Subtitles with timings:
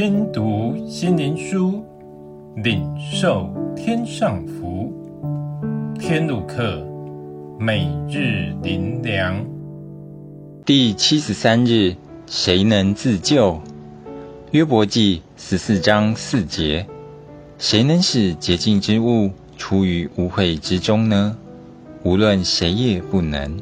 [0.00, 1.84] 听读心灵书，
[2.54, 4.92] 领受天上福。
[5.98, 6.86] 天路客，
[7.58, 9.44] 每日灵粮。
[10.64, 11.96] 第七十三日，
[12.28, 13.60] 谁能自救？
[14.52, 16.86] 约伯记十四章四节：
[17.58, 21.36] 谁能使洁净之物出于污秽之中呢？
[22.04, 23.58] 无论谁也不能。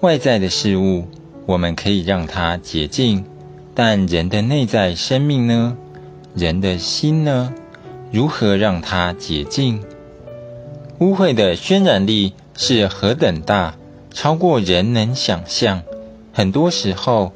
[0.00, 1.04] 外在的事物，
[1.44, 3.22] 我们可以让它洁净。
[3.74, 5.76] 但人的内在生命呢？
[6.34, 7.54] 人的心呢？
[8.12, 9.82] 如何让它洁净？
[10.98, 13.76] 污秽的渲染力是何等大，
[14.12, 15.82] 超过人能想象。
[16.32, 17.32] 很多时候，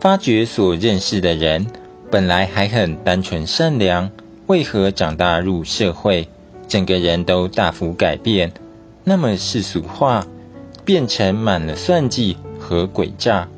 [0.00, 1.66] 发觉所认识的人
[2.10, 4.10] 本来还很单纯善良，
[4.46, 6.28] 为何长大入社会，
[6.68, 8.52] 整个人都大幅改变，
[9.04, 10.26] 那么世俗化，
[10.84, 13.48] 变成满了算计和诡诈？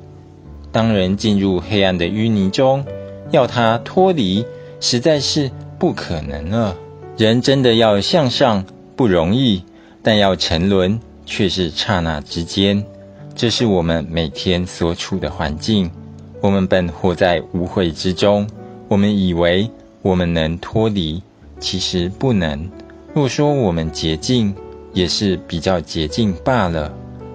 [0.72, 2.84] 当人进入黑暗的淤泥中，
[3.30, 4.44] 要他脱离，
[4.80, 6.76] 实在是不可能了。
[7.16, 8.64] 人真的要向上
[8.96, 9.64] 不容易，
[10.02, 12.84] 但要沉沦却是刹那之间。
[13.34, 15.91] 这是我们每天所处的环境。
[16.41, 18.48] 我们本活在污秽之中，
[18.88, 19.70] 我们以为
[20.02, 21.22] 我们能脱离，
[21.58, 22.70] 其实不能。
[23.12, 24.54] 若说我们洁净，
[24.92, 26.92] 也是比较洁净罢了。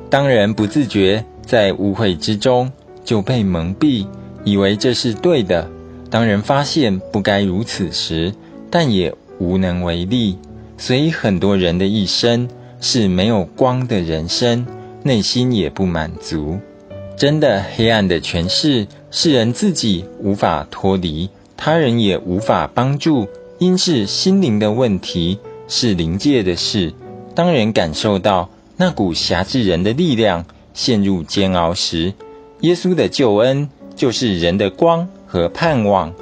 [0.09, 2.71] 当人不自觉在污秽之中，
[3.05, 4.05] 就被蒙蔽，
[4.43, 5.69] 以为这是对的。
[6.09, 8.33] 当人发现不该如此时，
[8.69, 10.37] 但也无能为力。
[10.77, 12.49] 所以很多人的一生
[12.81, 14.67] 是没有光的人生，
[15.03, 16.57] 内心也不满足。
[17.15, 26.93] 真的黑暗的诠释，是人自己无法脱离，他人也无法帮助，因是心灵的问题，是灵界的事。
[27.33, 32.13] 当人感受到那股辖制人的力量，陷入煎熬时，
[32.61, 36.13] 耶稣的救恩就是人的光和盼望。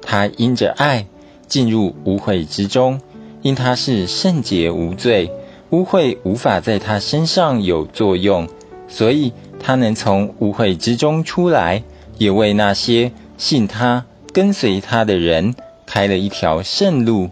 [0.00, 1.06] 他因着爱
[1.46, 3.00] 进入污秽之中，
[3.42, 5.30] 因他是圣洁无罪，
[5.70, 8.48] 污秽无法在他身上有作用，
[8.88, 11.84] 所以他能从污秽之中出来，
[12.18, 15.54] 也为那些信他、跟随他的人
[15.86, 17.30] 开了一条圣路。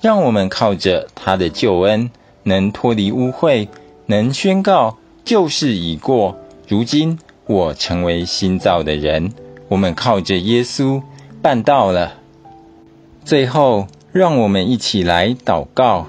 [0.00, 2.10] 让我们靠着他的救恩，
[2.44, 3.68] 能脱离污秽，
[4.06, 6.36] 能宣告旧事已过，
[6.68, 7.18] 如今。
[7.46, 9.32] 我成为新造的人，
[9.68, 11.00] 我们靠着耶稣
[11.40, 12.14] 办到了。
[13.24, 16.06] 最后，让我们一起来祷告：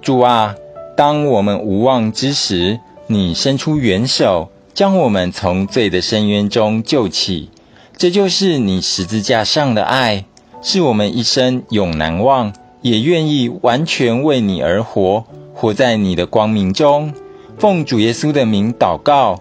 [0.00, 0.56] 主啊，
[0.96, 7.48] 当我们无望之时，你伸出援手，将我们从罪的深渊中救起。
[7.96, 10.24] 这就是你十字架上的爱，
[10.60, 15.24] 是我们一生永难忘，也愿意完全为你而活，
[15.54, 17.14] 活在你的光明中。
[17.58, 19.40] 奉主耶稣的名祷告。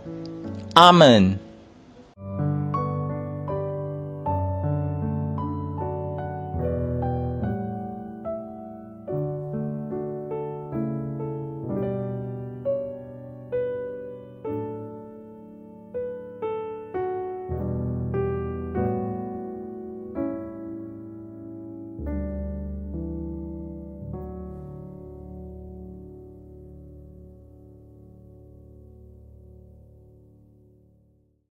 [0.74, 1.51] 阿门。